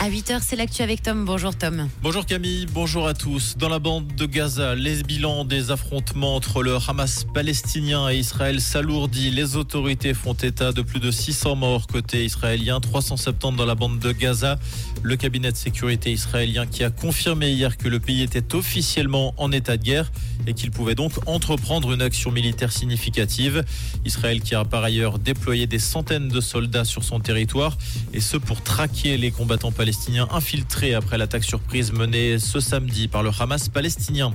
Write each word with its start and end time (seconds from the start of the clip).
À 0.00 0.10
8h, 0.10 0.38
c'est 0.42 0.54
l'actu 0.54 0.82
avec 0.82 1.02
Tom. 1.02 1.24
Bonjour 1.24 1.56
Tom. 1.56 1.88
Bonjour 2.02 2.24
Camille, 2.24 2.66
bonjour 2.72 3.08
à 3.08 3.14
tous. 3.14 3.56
Dans 3.58 3.68
la 3.68 3.80
bande 3.80 4.06
de 4.14 4.26
Gaza, 4.26 4.76
les 4.76 5.02
bilans 5.02 5.44
des 5.44 5.72
affrontements 5.72 6.36
entre 6.36 6.62
le 6.62 6.76
Hamas 6.86 7.24
palestinien 7.34 8.08
et 8.08 8.16
Israël 8.16 8.60
s'alourdit. 8.60 9.32
Les 9.32 9.56
autorités 9.56 10.14
font 10.14 10.34
état 10.34 10.70
de 10.70 10.82
plus 10.82 11.00
de 11.00 11.10
600 11.10 11.56
morts 11.56 11.88
côté 11.88 12.24
israélien, 12.24 12.78
370 12.78 13.56
dans 13.56 13.66
la 13.66 13.74
bande 13.74 13.98
de 13.98 14.12
Gaza. 14.12 14.60
Le 15.02 15.16
cabinet 15.16 15.50
de 15.50 15.56
sécurité 15.56 16.12
israélien 16.12 16.64
qui 16.64 16.84
a 16.84 16.90
confirmé 16.90 17.50
hier 17.50 17.76
que 17.76 17.88
le 17.88 17.98
pays 17.98 18.22
était 18.22 18.54
officiellement 18.54 19.34
en 19.36 19.50
état 19.50 19.76
de 19.76 19.82
guerre 19.82 20.12
et 20.46 20.54
qu'il 20.54 20.70
pouvait 20.70 20.94
donc 20.94 21.12
entreprendre 21.26 21.92
une 21.92 22.02
action 22.02 22.30
militaire 22.30 22.70
significative. 22.70 23.64
Israël 24.04 24.42
qui 24.42 24.54
a 24.54 24.64
par 24.64 24.84
ailleurs 24.84 25.18
déployé 25.18 25.66
des 25.66 25.80
centaines 25.80 26.28
de 26.28 26.40
soldats 26.40 26.84
sur 26.84 27.02
son 27.02 27.18
territoire 27.18 27.76
et 28.12 28.20
ce 28.20 28.36
pour 28.36 28.62
traquer 28.62 29.16
les 29.16 29.32
combattants 29.32 29.72
palestiniens 29.72 29.88
palestiniens 29.98 30.28
infiltrés 30.30 30.94
après 30.94 31.18
l'attaque 31.18 31.42
surprise 31.42 31.92
menée 31.92 32.38
ce 32.38 32.60
samedi 32.60 33.08
par 33.08 33.24
le 33.24 33.30
Hamas 33.36 33.68
palestinien. 33.68 34.32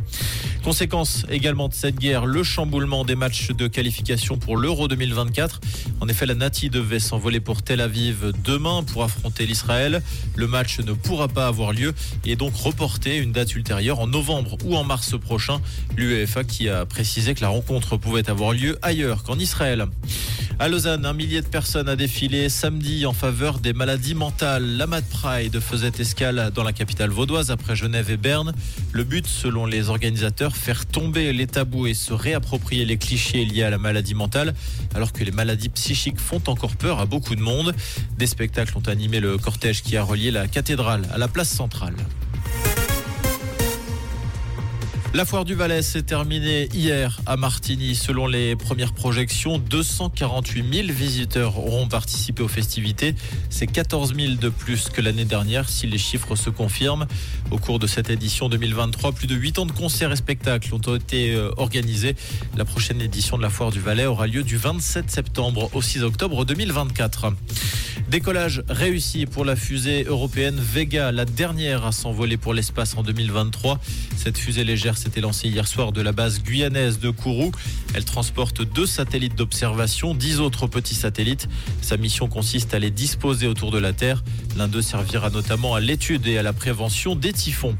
Conséquence 0.62 1.26
également 1.30 1.70
de 1.70 1.74
cette 1.74 1.96
guerre, 1.96 2.26
le 2.26 2.44
chamboulement 2.44 3.06
des 3.06 3.16
matchs 3.16 3.52
de 3.52 3.68
qualification 3.68 4.38
pour 4.38 4.58
l'Euro 4.58 4.90
2024. 4.90 5.62
En 6.02 6.10
effet, 6.10 6.26
la 6.26 6.36
Nati 6.36 6.70
devait 6.70 7.00
s'envoler 7.00 7.40
pour 7.40 7.62
Tel 7.62 7.80
Aviv 7.80 8.34
demain 8.44 8.84
pour 8.84 9.04
affronter 9.06 9.46
l'Israël. 9.46 10.02
Le 10.36 10.48
match 10.48 10.80
ne 10.80 10.92
pourra 10.92 11.30
pas 11.30 11.48
avoir 11.48 11.72
lieu 11.72 11.94
et 12.26 12.34
est 12.34 12.36
donc 12.36 12.54
reporté 12.58 13.18
une 13.18 13.32
date 13.32 13.56
ultérieure 13.56 14.02
en 14.02 14.08
novembre 14.08 14.58
ou 14.66 14.76
en 14.76 14.84
mars 14.84 15.18
prochain. 15.18 15.62
L'UEFA 15.96 16.44
qui 16.44 16.68
a 16.68 16.86
précisé 16.86 17.36
que 17.36 17.42
la 17.42 17.50
rencontre 17.50 17.96
pouvait 17.96 18.30
avoir 18.30 18.52
lieu 18.52 18.78
ailleurs 18.82 19.24
qu'en 19.24 19.40
Israël. 19.40 19.88
À 20.60 20.70
Lausanne, 20.70 21.06
un 21.06 21.14
millier 21.14 21.42
de 21.42 21.48
personnes 21.48 21.90
a 21.90 21.96
défilé 21.96 22.48
samedi 22.48 23.08
en 23.08 23.12
faveur 23.12 23.60
des 23.60 23.74
maladies 23.74 24.14
mentales. 24.14 24.78
La 24.78 24.86
Mad 24.86 25.04
Pride 25.04 25.60
faisait 25.60 25.92
escale 25.98 26.52
dans 26.54 26.64
la 26.64 26.72
capitale 26.72 27.10
vaudoise 27.10 27.50
après 27.50 27.76
Genève 27.76 28.12
et 28.12 28.18
Berne. 28.18 28.54
Le 28.92 29.04
but, 29.04 29.26
selon 29.26 29.66
les 29.66 29.90
organisateurs, 29.90 30.56
faire 30.56 30.86
tomber 30.86 31.34
les 31.34 31.48
tabous 31.48 31.88
et 31.88 31.96
se 31.96 32.14
réapproprier 32.14 32.86
les 32.86 32.98
clichés 32.98 33.44
liés 33.46 33.64
à 33.64 33.72
la 33.72 33.80
maladie 33.80 34.14
mentale, 34.14 34.54
alors 34.94 35.12
que 35.12 35.24
les 35.24 35.32
maladies 35.32 35.70
psychiques 35.70 36.20
font 36.20 36.42
encore 36.48 36.76
peur 36.76 37.00
à 37.00 37.08
beaucoup 37.08 37.36
de 37.36 37.42
monde. 37.42 37.74
Des 38.18 38.28
spectacles 38.28 38.78
ont 38.78 38.88
animé 38.88 39.20
le 39.20 39.38
cortège 39.40 39.82
qui 39.82 39.98
a 39.98 40.04
relié 40.04 40.30
la 40.30 40.48
cathédrale 40.48 41.02
à 41.14 41.18
la 41.18 41.28
place 41.28 41.50
centrale. 41.50 41.96
La 45.16 45.26
foire 45.26 45.46
du 45.46 45.54
Valais 45.54 45.84
s'est 45.84 46.02
terminée 46.02 46.68
hier 46.74 47.22
à 47.28 47.38
Martigny. 47.38 47.94
Selon 47.94 48.26
les 48.26 48.56
premières 48.56 48.94
projections, 48.94 49.60
248 49.60 50.74
000 50.74 50.88
visiteurs 50.88 51.60
auront 51.60 51.88
participé 51.88 52.42
aux 52.42 52.48
festivités. 52.48 53.14
C'est 53.52 53.68
14 53.68 54.16
000 54.16 54.34
de 54.42 54.50
plus 54.50 54.90
que 54.90 55.02
l'année 55.02 55.26
dernière 55.26 55.70
si 55.70 55.86
les 55.86 56.00
chiffres 56.00 56.36
se 56.36 56.50
confirment. 56.50 57.06
Au 57.52 57.60
cours 57.60 57.78
de 57.78 57.86
cette 57.86 58.10
édition 58.10 58.50
2023, 58.50 59.12
plus 59.12 59.28
de 59.28 59.36
8 59.36 59.60
ans 59.60 59.66
de 59.68 59.72
concerts 59.72 60.12
et 60.12 60.16
spectacles 60.16 60.74
ont 60.74 60.96
été 60.96 61.36
euh, 61.36 61.52
organisés. 61.58 62.16
La 62.58 62.66
prochaine 62.66 63.00
édition 63.00 63.38
de 63.38 63.44
la 63.44 63.52
foire 63.52 63.70
du 63.70 63.82
Valais 63.82 64.08
aura 64.08 64.26
lieu 64.26 64.42
du 64.42 64.58
27 64.58 65.12
septembre 65.12 65.70
au 65.74 65.82
6 65.84 66.02
octobre 66.02 66.44
2024. 66.44 67.34
Décollage 68.10 68.64
réussi 68.68 69.26
pour 69.26 69.46
la 69.46 69.56
fusée 69.56 70.04
européenne 70.04 70.60
Vega, 70.60 71.12
la 71.12 71.26
dernière 71.26 71.86
à 71.86 71.92
s'envoler 71.92 72.38
pour 72.38 72.54
l'espace 72.54 72.96
en 72.98 73.04
2023. 73.04 73.80
Cette 74.18 74.38
fusée 74.38 74.64
légère 74.64 74.98
s'était 75.04 75.22
lancée 75.22 75.50
hier 75.50 75.68
soir 75.68 75.92
de 75.92 76.02
la 76.02 76.14
base 76.14 76.42
guyanaise 76.42 76.98
de 76.98 77.10
Kourou. 77.10 77.52
Elle 77.94 78.06
transporte 78.06 78.62
deux 78.62 78.86
satellites 78.86 79.36
d'observation, 79.36 80.16
dix 80.16 80.40
autres 80.40 80.68
petits 80.68 80.96
satellites. 80.96 81.50
Sa 81.82 81.98
mission 81.98 82.30
consiste 82.30 82.74
à 82.74 82.80
les 82.80 82.90
disposer 82.90 83.48
autour 83.48 83.72
de 83.72 83.80
la 83.80 83.92
Terre. 83.92 84.24
L'un 84.58 84.70
d'eux 84.70 84.82
servira 84.82 85.30
notamment 85.30 85.76
à 85.76 85.82
l'étude 85.82 86.26
et 86.26 86.38
à 86.38 86.44
la 86.44 86.54
prévention 86.54 87.16
des 87.16 87.34
typhons. 87.34 87.76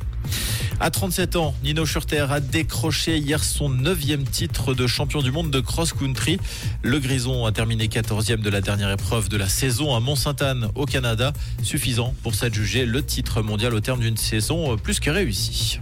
À 0.82 0.92
37 0.92 1.38
ans, 1.38 1.56
Nino 1.64 1.86
Schurter 1.86 2.26
a 2.30 2.42
décroché 2.42 3.18
hier 3.18 3.42
son 3.42 3.70
neuvième 3.70 4.26
titre 4.26 4.74
de 4.74 4.86
champion 4.86 5.22
du 5.22 5.32
monde 5.32 5.50
de 5.50 5.62
cross-country. 5.62 6.40
Le 6.82 7.00
Grison 7.00 7.46
a 7.46 7.54
terminé 7.54 7.88
14e 7.88 8.42
de 8.42 8.50
la 8.50 8.60
dernière 8.60 8.92
épreuve 8.92 9.30
de 9.30 9.38
la 9.38 9.48
saison 9.48 9.96
à 9.96 10.02
Mont-Sainte-Anne 10.02 10.70
au 10.76 10.86
Canada, 10.86 11.32
suffisant 11.62 12.14
pour 12.22 12.36
s'adjuger 12.36 12.86
le 12.86 13.02
titre 13.02 13.42
mondial 13.42 13.74
au 13.74 13.80
terme 13.80 14.02
d'une 14.02 14.18
saison 14.18 14.76
plus 14.78 15.00
que 15.00 15.10
réussie. 15.10 15.80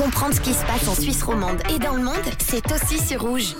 Comprendre 0.00 0.34
ce 0.34 0.40
qui 0.40 0.54
se 0.54 0.64
passe 0.64 0.88
en 0.88 0.94
Suisse 0.94 1.22
romande 1.22 1.58
et 1.68 1.78
dans 1.78 1.94
le 1.94 2.02
monde, 2.02 2.14
c'est 2.38 2.64
aussi 2.72 2.98
sur 2.98 3.20
Rouge. 3.20 3.54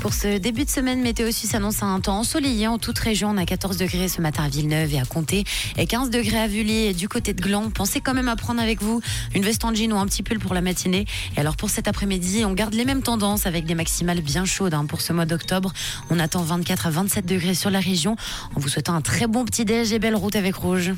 Pour 0.00 0.12
ce 0.12 0.36
début 0.38 0.64
de 0.64 0.68
semaine, 0.68 1.00
Météo 1.00 1.30
Suisse 1.30 1.54
annonce 1.54 1.84
un 1.84 2.00
temps 2.00 2.18
ensoleillé 2.18 2.66
en 2.66 2.78
toute 2.78 2.98
région. 2.98 3.30
On 3.30 3.36
a 3.36 3.44
14 3.44 3.76
degrés 3.76 4.08
ce 4.08 4.20
matin 4.20 4.42
à 4.42 4.48
Villeneuve 4.48 4.94
et 4.94 4.98
à 4.98 5.04
Comté 5.04 5.44
et 5.76 5.86
15 5.86 6.10
degrés 6.10 6.40
à 6.40 6.48
Vully 6.48 6.86
et 6.86 6.92
du 6.92 7.08
côté 7.08 7.34
de 7.34 7.40
Gland. 7.40 7.70
Pensez 7.70 8.00
quand 8.00 8.14
même 8.14 8.28
à 8.28 8.34
prendre 8.34 8.60
avec 8.60 8.82
vous 8.82 9.00
une 9.32 9.44
veste 9.44 9.64
en 9.64 9.72
jean 9.72 9.92
ou 9.92 9.96
un 9.96 10.06
petit 10.06 10.24
pull 10.24 10.40
pour 10.40 10.52
la 10.52 10.60
matinée. 10.60 11.06
Et 11.36 11.40
alors 11.40 11.56
pour 11.56 11.70
cet 11.70 11.86
après-midi, 11.86 12.44
on 12.44 12.52
garde 12.52 12.74
les 12.74 12.84
mêmes 12.84 13.02
tendances 13.02 13.46
avec 13.46 13.64
des 13.64 13.76
maximales 13.76 14.22
bien 14.22 14.44
chaudes 14.44 14.74
hein, 14.74 14.86
pour 14.86 15.00
ce 15.00 15.12
mois 15.12 15.24
d'octobre. 15.24 15.72
On 16.10 16.18
attend 16.18 16.42
24 16.42 16.88
à 16.88 16.90
27 16.90 17.26
degrés 17.26 17.54
sur 17.54 17.70
la 17.70 17.78
région 17.78 18.16
en 18.56 18.60
vous 18.60 18.68
souhaitant 18.68 18.94
un 18.94 19.02
très 19.02 19.28
bon 19.28 19.44
petit 19.44 19.64
déj 19.64 19.92
et 19.92 20.00
belle 20.00 20.16
route 20.16 20.34
avec 20.34 20.56
Rouge. 20.56 20.92